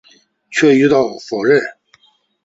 [0.49, 1.61] 却遭到否认。